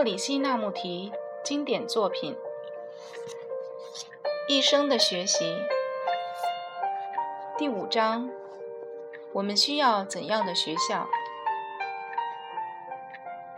[0.00, 1.12] 克里希那穆提
[1.44, 2.34] 经典作品
[4.48, 5.44] 《一生的学习》
[7.58, 8.30] 第五章：
[9.34, 11.06] 我们需要怎样的学校？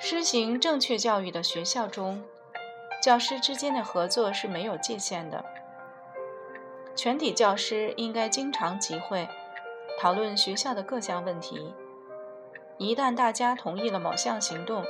[0.00, 2.24] 施行正确教育的学校中，
[3.00, 5.44] 教师之间的合作是没有界限的。
[6.96, 9.28] 全体教师应该经常集会，
[10.00, 11.72] 讨论学校的各项问题。
[12.78, 14.84] 一旦大家同意了某项行动，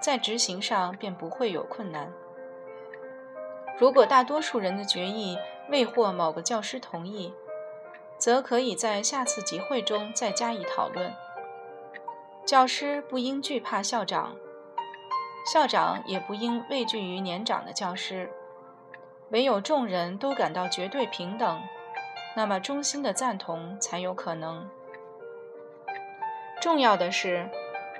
[0.00, 2.12] 在执行上便不会有困难。
[3.78, 7.32] 如果大多数人的决议未获某个教师同意，
[8.18, 11.12] 则可以在下次集会中再加以讨论。
[12.44, 14.34] 教师不应惧怕校长，
[15.52, 18.30] 校长也不应畏惧于年长的教师。
[19.30, 21.62] 唯有众人都感到绝对平等，
[22.34, 24.68] 那么衷心的赞同才有可能。
[26.60, 27.48] 重要的是，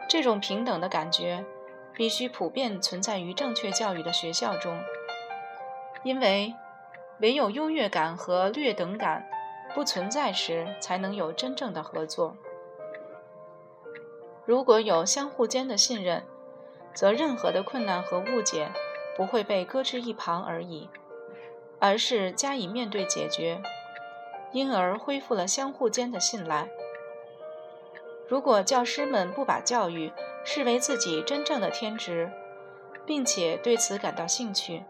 [0.08, 1.44] 这种平等的感觉
[2.00, 4.80] 必须普遍存在于正确教育的学校中，
[6.02, 6.54] 因为
[7.18, 9.28] 唯有优越感和劣等感
[9.74, 12.34] 不存在时，才能有真正的合作。
[14.46, 16.24] 如果有相互间的信任，
[16.94, 18.70] 则任何的困难和误解
[19.14, 20.88] 不会被搁置一旁而已。
[21.78, 23.60] 而是加以面对解决，
[24.52, 26.66] 因而恢复了相互间的信赖。
[28.30, 30.12] 如果教师们不把教育
[30.44, 32.30] 视为自己真正的天职，
[33.04, 34.84] 并且对此感到兴趣，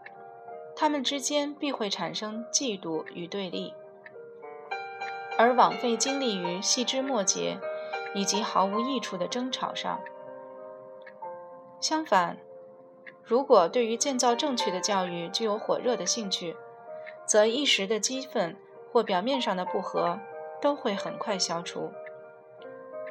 [0.75, 3.73] 他们之间必会产生嫉妒与对立，
[5.39, 7.57] 而枉费精力于细枝末节
[8.13, 9.99] 以及毫无益处的争吵上。
[11.79, 12.37] 相反，
[13.23, 16.55] 如果对于建造正确的教育具有火热的兴趣，
[17.25, 18.55] 则一时的激愤
[18.91, 20.19] 或表面上的不和
[20.61, 21.91] 都会很快消除，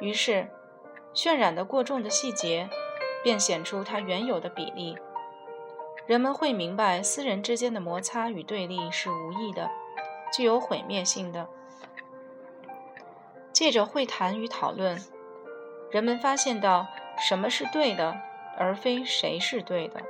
[0.01, 0.49] 于是
[1.13, 2.67] 渲染的过重的细节
[3.23, 4.97] 便显出它原有的比例。
[6.07, 9.69] 人们会明白，私人之间的摩擦与对立是无意的，
[10.33, 11.47] 具有毁灭性的。
[13.53, 14.99] 借着会谈与讨论，
[15.91, 16.87] 人们发现到
[17.19, 18.19] 什么是对的，
[18.57, 20.01] 而非谁是对的。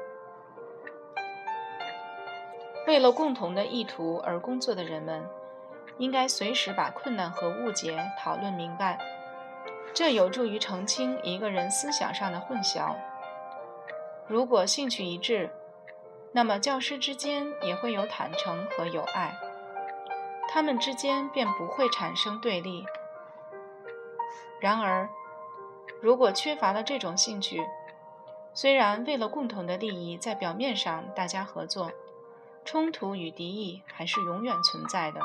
[2.87, 5.27] 为了共同的意图而工作的人们，
[5.97, 8.97] 应该随时把困难和误解讨论明白，
[9.93, 12.95] 这有助于澄清一个人思想上的混淆。
[14.27, 15.49] 如果兴趣一致，
[16.31, 19.37] 那么教师之间也会有坦诚和友爱，
[20.47, 22.85] 他们之间便不会产生对立。
[24.61, 25.09] 然而，
[26.01, 27.67] 如果缺乏了这种兴趣，
[28.53, 31.91] 虽然为了共同的利益在表面上大家合作，
[32.63, 35.19] 冲突与敌意还是永远存在的。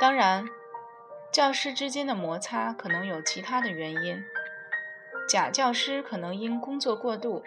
[0.00, 0.48] 当然，
[1.38, 4.24] 教师之间的摩擦可能有其他的原因。
[5.28, 7.44] 甲教师可能因工作过度，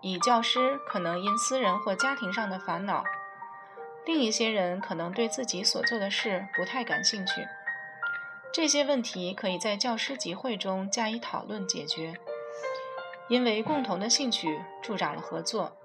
[0.00, 3.04] 乙教师可能因私人或家庭上的烦恼，
[4.04, 7.46] 另一些人可能对自己所做的事不太感兴趣。
[8.52, 12.14] 这些问题可以在教师集会中加以讨论解决，
[13.28, 15.76] 因为共同的兴趣助长了合作。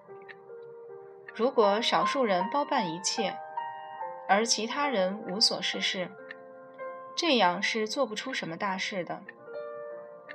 [1.35, 3.37] 如果少数人包办一切，
[4.27, 6.09] 而其他人无所事事，
[7.21, 9.21] 这样是做不出什么大事的。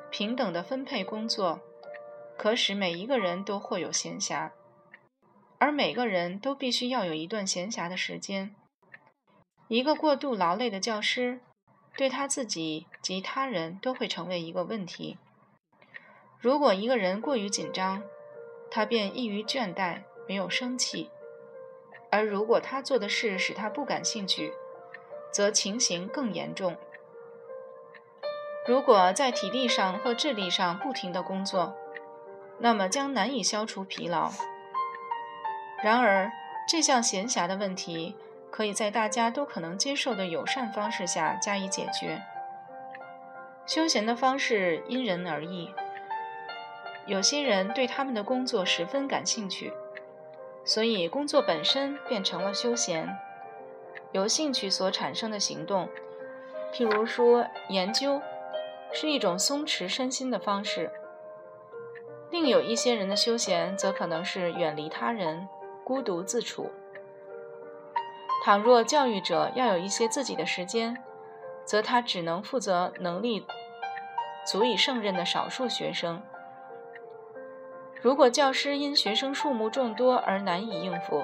[0.08, 1.58] 平等的分配工作，
[2.38, 4.52] 可使每一个人都获有闲暇，
[5.58, 8.54] 而每个人都必须要有一段闲暇的时间。
[9.66, 11.40] 一个过度劳累的教师，
[11.96, 15.18] 对他自己及他人都会成为一个问题。
[16.38, 18.04] 如果一个人过于紧张，
[18.70, 20.02] 他便易于倦怠。
[20.28, 21.10] 没有生气，
[22.12, 24.52] 而如果他做的事使他不感兴趣，
[25.36, 26.74] 则情形更严重。
[28.66, 31.76] 如果在体力上或智力上不停的工作，
[32.58, 34.30] 那么将难以消除疲劳。
[35.84, 36.32] 然而，
[36.66, 38.16] 这项闲暇的问题
[38.50, 42.22] 可以在大家都可能接受的友善方式下加以解决。
[43.66, 45.70] 休闲的方式因人而异，
[47.04, 49.70] 有些人对他们的工作十分感兴趣。
[50.64, 53.18] 所以，工作本身变成了休闲、
[54.16, 55.86] 由兴趣所产生的行动。
[56.72, 58.20] 譬如说，研究
[58.90, 60.90] 是一种松弛身心的方式。
[62.30, 65.46] 另有一些人的休闲，则可能是远离他人、
[65.84, 66.70] 孤独自处。
[68.42, 70.96] 倘若教育者要有一些自己的时间，
[71.66, 73.46] 则他只能负责能力
[74.46, 76.22] 足以胜任的少数学生。
[78.00, 81.22] 如果教师因学生数目众多而难以应付，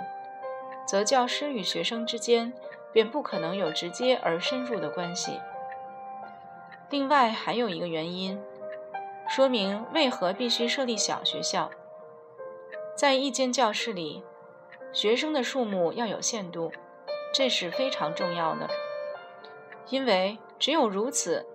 [0.86, 2.52] 则教师与学生之间
[2.92, 5.40] 便不可能有直接而深入的关系。
[6.90, 8.38] 另外还有一个原因，
[9.28, 11.70] 说明为何必须设立小学校。
[12.94, 14.22] 在一间教室里，
[14.92, 16.70] 学生的数目要有限度，
[17.32, 18.68] 这是非常重要的，
[19.88, 21.46] 因为只有如此，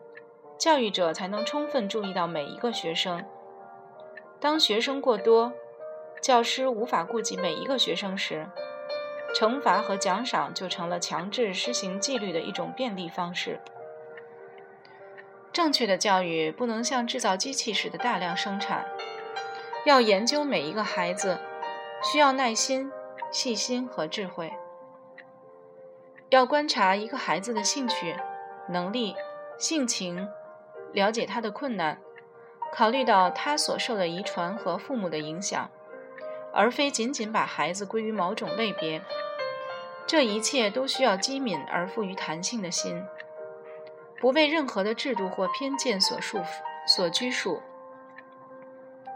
[0.57, 3.23] 教育者才能充分注意到每一个学生。
[4.39, 5.53] 当学生过多，
[6.19, 8.47] 教师无法顾及每一个学生时，
[9.35, 13.59] 惩罚和奖赏就成了强制施行纪律的一种便利方式。
[15.53, 18.85] 正确的教育不能像制造机器似的大量生产，
[19.85, 21.39] 要研究每一个孩子，
[22.03, 22.91] 需要耐心、
[23.31, 24.53] 细心和智慧。
[26.29, 28.15] 要观察一个孩子的兴趣、
[28.69, 29.15] 能力、
[29.57, 30.27] 性情，
[30.93, 31.99] 了解他的困难。
[32.73, 35.71] 考虑到他所受的遗传和父母的影响，
[36.53, 39.01] 而非仅仅把孩子归于某种类别。
[40.05, 43.03] 这一切都需要机敏而富于弹性的心，
[44.21, 46.45] 不被任何的制度或偏见所束缚、
[46.87, 47.61] 所拘束。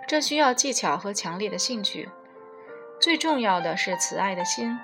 [0.07, 2.09] 这需要技巧和强烈的兴趣，
[2.99, 4.77] 最重要的是慈爱的心。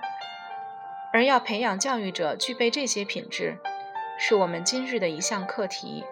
[1.11, 3.57] 而要培养教育者具备这些品质，
[4.17, 6.05] 是我们今日的一项课题。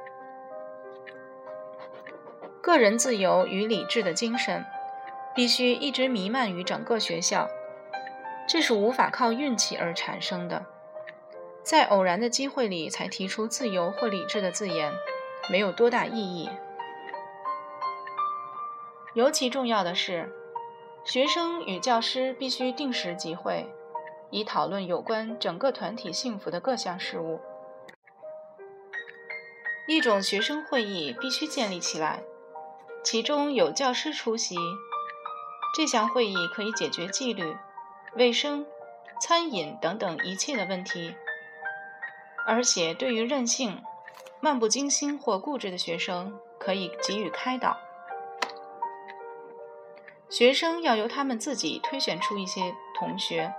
[2.62, 4.66] 个人自由与理智的精神，
[5.36, 7.50] 必须一直弥漫于整个学校。
[8.48, 10.66] 这是无法靠运气而产生的，
[11.64, 14.94] 在偶然的机会里才提出自由或理智的字眼，
[15.50, 16.50] 没有多大意义。
[19.14, 20.32] 尤其重要的是，
[21.04, 23.66] 学生与教师必须定时集会，
[24.30, 27.40] 以讨论有关整个团体幸福的各项事务。
[29.88, 32.24] 一种学生会议必须建立起来。
[33.04, 34.58] 其中有教师出席，
[35.75, 37.57] 这项会议可以解决纪律、
[38.16, 38.66] 卫生、
[39.19, 41.13] 餐饮等等一切的问题。
[42.48, 43.83] 而且对于任性、
[44.39, 47.77] 漫不经心或固执的学生，可以给予开导。
[50.30, 53.54] 学生要由他们自己推选出一些同学，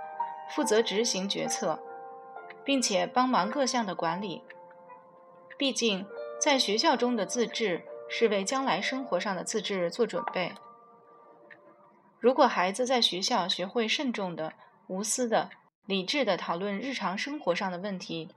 [0.49, 1.77] 负责执行决策，
[2.63, 4.41] 并且帮忙各项的管理。
[5.55, 6.03] 毕竟，
[6.41, 7.83] 在学校中的自治。
[8.09, 10.53] 是为将来生活上的自治做准备。
[12.19, 14.53] 如果孩子在学校学会慎重的、
[14.87, 15.49] 无私的、
[15.85, 18.29] 理智的讨论日常生活上的问题，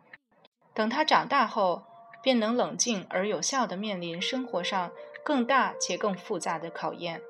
[0.75, 1.83] 等他长大后，
[2.23, 4.93] 便能冷静而有效地面临生活上
[5.25, 7.23] 更大且更复杂的考验。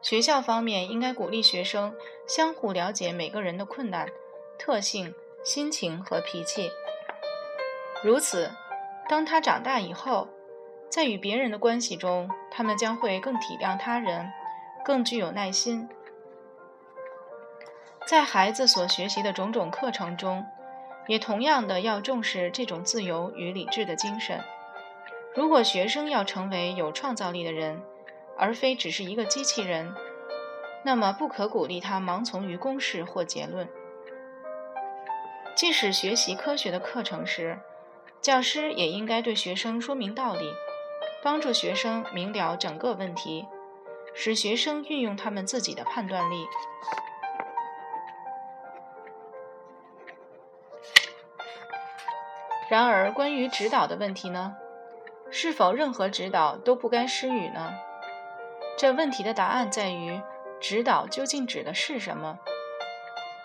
[0.00, 1.94] 学校方面应该鼓励学生
[2.26, 4.08] 相互了解每个人的困难、
[4.58, 5.14] 特性、
[5.44, 6.70] 心情和脾气。
[8.02, 8.50] 如此，
[9.08, 10.26] 当他长大以后，
[10.88, 14.32] 在与别人的关系中，他们将会更体谅他人，
[14.84, 15.88] 更具有耐心。
[18.06, 20.44] 在孩子所学习的种种课程中，
[21.06, 24.40] 也同样的要重视这种自由与理智的精神。
[25.34, 27.80] 如果学生要成为有创造力的人，
[28.36, 29.94] 而非只是一个机器人，
[30.84, 33.68] 那么不可鼓励他盲从于公式或结论。
[35.54, 37.58] 即使学习科学的课程时，
[38.20, 40.52] 教师也应该对学生说明道理。
[41.22, 43.46] 帮助学生明了整个问题，
[44.14, 46.46] 使学生运用他们自己的判断力。
[52.70, 54.56] 然而，关于指导的问题呢？
[55.30, 57.72] 是否任何指导都不该施予呢？
[58.76, 60.20] 这问题的答案在于：
[60.60, 62.38] 指导究竟指的是什么？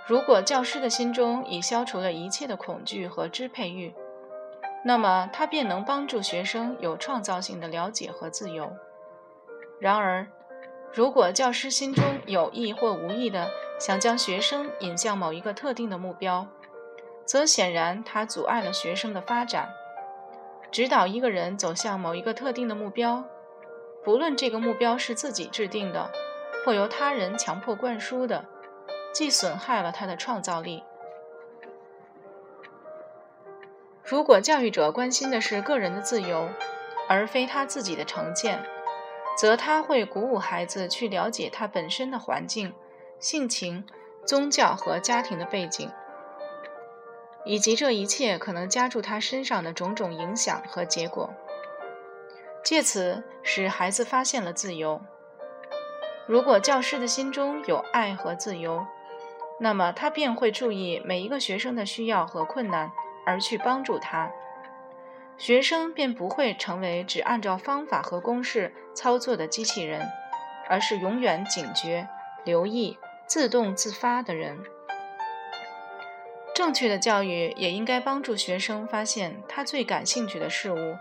[0.06, 3.94] 如果教师的心中已消除了一切的恐惧和支配欲。
[4.86, 8.72] 那么他便能帮助学生有创造性的了解和自由。
[9.82, 10.26] 然而，
[10.98, 16.48] 如果教师心中有意或无意的想将学生引向某一个特定的目标，
[17.24, 19.70] 则显然他阻碍了学生的发展。
[20.72, 23.24] 指导一个人走向某一个特定的目标，
[24.04, 26.10] 不论这个目标是自己制定的，
[26.66, 28.46] 或由他人强迫灌输的，
[29.14, 30.84] 既损害了他的创造力。
[34.04, 36.50] 如果教育者关心的是个人的自由，
[37.08, 38.66] 而非他自己的成见，
[39.38, 42.74] 则他会鼓舞孩子去了解他本身的环境、
[43.20, 43.86] 性情、
[44.26, 45.92] 宗教和家庭的背景，
[47.46, 51.30] 以及这一切可能加注他身上的种种影响和结果，
[52.64, 55.00] 借此使孩子发现了自由。
[56.26, 58.86] 如果教师的心中有爱和自由，
[59.60, 62.92] 那么他便会注意每一个学生的需要和困难。
[63.30, 64.32] 而去帮助他，
[65.38, 70.02] 学生便不会成为只按照方法和公式操作的机器人，
[70.68, 72.08] 而是永远警觉、
[72.44, 74.58] 留意、自动自发的人。
[76.56, 80.98] 正确的教育也应该帮助学生发现他最感兴趣的事物，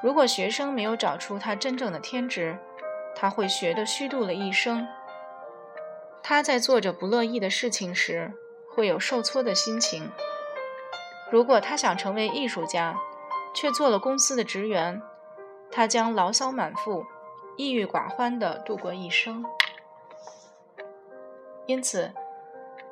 [0.00, 2.56] 如果学生没有找出他真正的天职，
[3.16, 4.86] 他会学得虚度了一生。
[6.22, 8.32] 他在做着不乐意的事情时，
[8.72, 10.08] 会有受挫的心情。
[11.32, 12.96] 如果他想成为艺术家，
[13.54, 15.00] 却做了公司的职员，
[15.70, 17.04] 他将牢骚满腹、
[17.56, 19.44] 抑郁寡欢地度过一生。
[21.66, 22.12] 因此，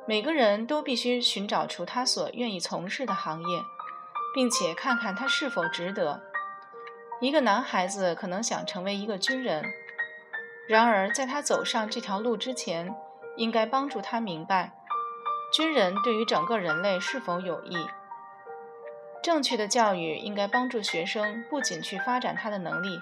[0.05, 3.61] 每个人都必须寻找出他所愿意从事的行业，
[4.33, 6.21] 并且看看他是否值得。
[7.19, 9.65] 一个男孩子可能想成为一个军人，
[10.69, 12.95] 然而在他走上这条路之前，
[13.35, 14.71] 应该帮助他明白，
[15.51, 17.75] 军人对于整个人类是否有益。
[19.21, 23.01] 正确的教育应该帮助学生不仅去发展他的能力，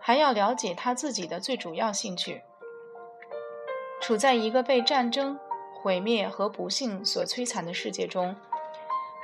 [0.00, 2.42] 还要了解他自己的最主要兴趣。
[4.00, 5.38] 处在一个被战争、
[5.80, 8.36] 毁灭和不幸所摧残的世界中，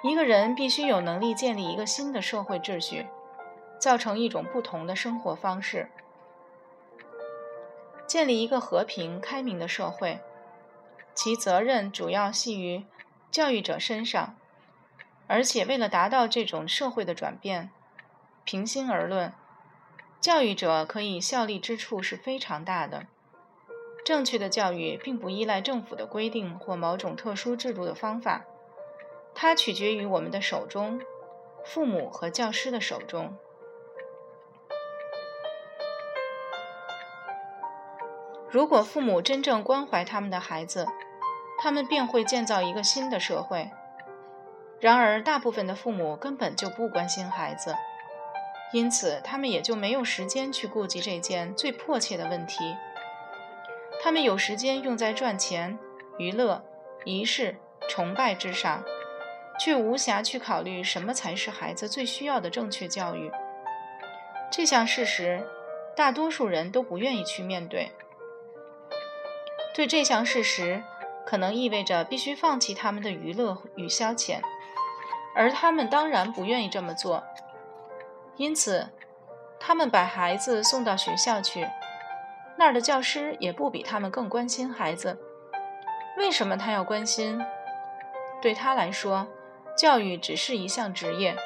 [0.02, 3.06] 一个人必须有能力建立一个新的社会秩序，
[3.78, 5.90] 造成一种不同的生活方式，
[8.06, 10.20] 建立一个和平、开明的社会。
[11.12, 12.84] 其责任主要系于
[13.30, 14.36] 教育者身上。
[15.32, 17.70] 而且，为了达到这种社会的转变，
[18.42, 19.32] 平心而论，
[20.20, 23.06] 教育者可以效力之处是非常大的。
[24.04, 28.44] 正确的教育并不依赖政府的规定或某种特殊制度的方法，
[29.32, 31.00] 它取决于我们的手中，
[31.64, 33.36] 父母和教师的手中。
[38.50, 40.88] 如果父母真正关怀他们的孩子，
[41.62, 43.70] 他们便会建造一个新的社会。
[44.80, 47.76] 然而，大部分的父母根本就不关心孩子，
[48.72, 52.74] 因此他们也就没有时间去顾及这件最迫切的问题。
[54.02, 55.78] 他们有时间用在赚钱、
[56.16, 56.64] 娱乐、
[57.04, 57.56] 仪式、
[57.90, 58.82] 崇拜之上，
[59.58, 63.30] 却无暇去考虑什么才是孩子最需要的正确教育。
[64.50, 65.46] 这项事实，
[65.94, 67.92] 大多数人都不愿意去面对。
[69.74, 70.82] 对这项事实，
[71.26, 74.40] 可能意味着必须放弃他们的娱乐与消遣。
[75.34, 77.22] 而他们当然不愿意这么做，
[78.36, 78.88] 因此，
[79.58, 81.68] 他们把孩子送到学校去，
[82.56, 85.18] 那儿的教师也不比他们更关心孩子。
[86.16, 87.40] 为什么他要关心？
[88.42, 89.26] 对他来说，
[89.76, 91.36] 教育只是一项职业，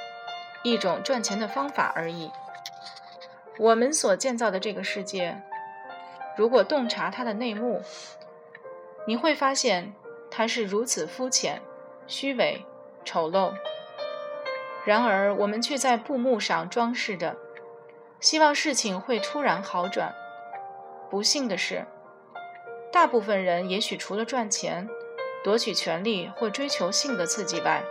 [0.63, 2.31] 一种赚钱的方法而已。
[3.59, 5.41] 我们所建造的这个世界，
[6.37, 7.83] 如果洞察它的内幕，
[9.07, 9.93] 你会发现
[10.31, 11.61] 它是如此肤浅、
[12.07, 12.65] 虚伪、
[13.05, 13.53] 丑陋。
[14.85, 17.37] 然而，我们却在布幕上装饰着，
[18.21, 20.15] 希望事情会突然好转。
[21.11, 21.87] 不幸的是，
[22.93, 24.89] 大部分人也许除了赚钱、
[25.43, 27.83] 夺取权力或追求性的刺激外，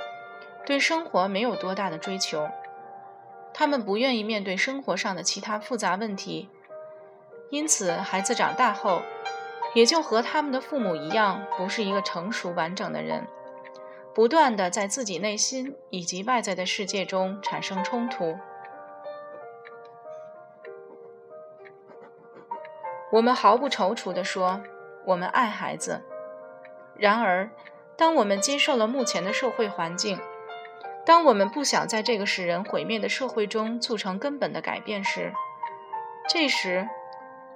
[0.66, 2.48] 对生活没有多大的追求。
[3.54, 6.50] 他们不愿意面对生活上的其他复杂问题，
[7.50, 9.02] 因此，孩子长大后，
[9.74, 13.28] 也就和他们的父母一样，不是一个成熟完整的人。
[14.14, 18.38] 不断的在自己内心以及外在的世界中产生冲突。
[23.12, 24.62] 我们毫不踌躇地说，
[25.06, 26.02] 我们爱孩子。
[26.96, 27.50] 然而，
[27.98, 30.20] 当我们接受了目前的社会环境，
[31.06, 35.34] 当我们不想在这个使人毁灭的社会中促成根本的改变时，
[36.30, 36.88] 这时，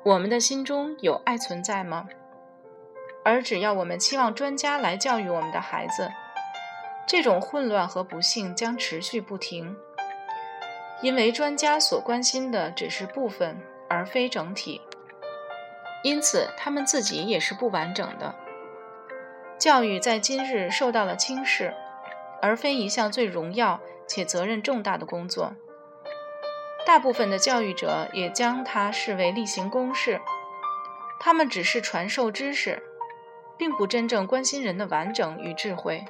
[0.04, 2.08] 我们的心中有爱存在吗？
[3.24, 6.12] 而只要我们期望专家来教育我们的孩子。
[7.08, 9.78] 这种混乱和不幸将持续不停，
[11.02, 13.58] 因为专家所关心的只是部分，
[13.90, 14.82] 而非整体。
[16.04, 18.36] 因此，他们自己也是不完整的。
[19.58, 21.74] 教育在今日受到了轻视，
[22.42, 25.54] 而非一项最荣耀且责任重大的工作。
[26.86, 30.20] 大部分的教育者也将它视为例行公事，
[31.22, 32.84] 他们只是传授知识，
[33.58, 36.04] 并不真正关心人的完整与智慧。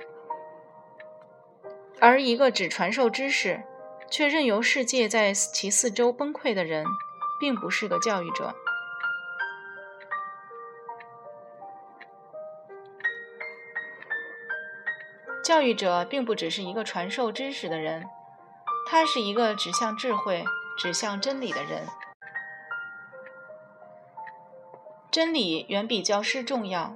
[2.00, 3.64] 而一个只传授知识，
[4.10, 6.86] 却任由世界在其四周崩溃的人，
[7.40, 8.56] 并不是个教育者。
[15.44, 18.06] 教育者并不只是一个传授知识的人，
[18.90, 20.44] 他是一个指向智慧、
[20.78, 21.88] 指向真理的人。
[25.10, 26.94] 真理远比教师重要。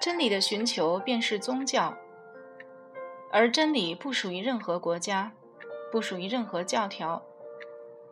[0.00, 1.96] 真理的寻求便是宗教。
[3.30, 5.32] 而真理不属于任何国家，
[5.92, 7.22] 不属于任何教条，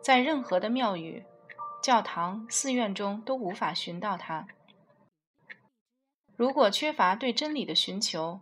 [0.01, 1.23] 在任何的庙宇、
[1.81, 4.47] 教堂、寺院中都无法寻到它。
[6.35, 8.39] 如果缺乏对真理的寻求，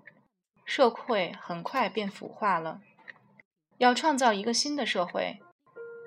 [0.65, 2.81] 社会很快便腐化了。
[3.77, 5.39] 要创造一个新的社会，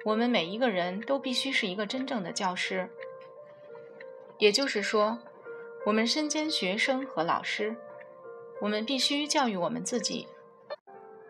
[0.04, 2.90] 我们每一个人都必须是一个真正的教师。
[4.38, 5.18] 也就是说，
[5.86, 7.76] 我们身兼学生和老师，
[8.60, 10.28] 我们必须教育我们自己。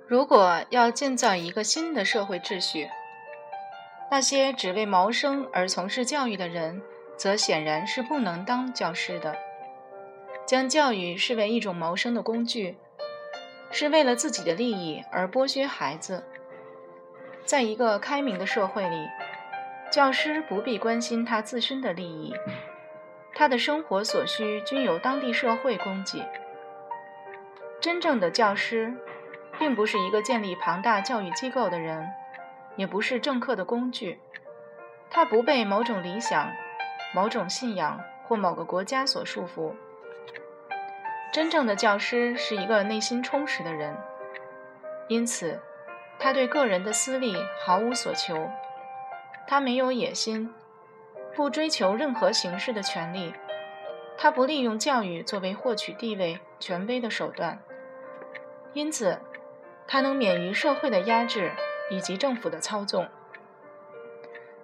[0.08, 2.88] 如果要建造一个新的社会秩序，
[4.10, 6.80] 那些只为谋生而从事教育的人，
[7.14, 9.36] 则显然是不能当教师的。
[10.46, 12.78] 将教育视为一种谋生的工具，
[13.70, 16.24] 是为了自己的利益而剥削孩子。
[17.44, 19.06] 在一个开明的社会里，
[19.92, 22.34] 教师不必关心他自身的利益，
[23.34, 26.24] 他的生活所需均由当地社会供给。
[27.78, 28.96] 真正的教师。
[29.58, 32.08] 并不是一个建立庞大教育机构的人，
[32.76, 34.20] 也不是政客的工具。
[35.10, 36.52] 他不被某种理想、
[37.12, 39.72] 某种信仰或某个国家所束缚。
[41.32, 43.96] 真正的教师是一个内心充实的人，
[45.08, 45.60] 因此
[46.18, 48.48] 他对个人的私利毫无所求。
[49.46, 50.54] 他没有野心，
[51.34, 53.34] 不追求任何形式的权利。
[54.16, 57.58] 他不利用教育作为获取地位、权威的手段。
[58.72, 59.18] 因此。
[59.88, 61.50] 他能免于社会的压制
[61.90, 63.08] 以及政府的操纵。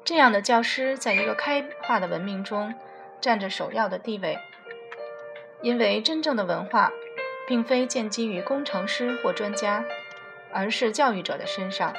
[0.05, 2.75] 这样的教师在一个开化的文明中
[3.23, 4.39] 占着首要的地位，
[5.63, 6.93] 因为真正的文化
[7.49, 9.85] 并非建基于工程师或专家，
[10.53, 11.95] 而是教育者的身上。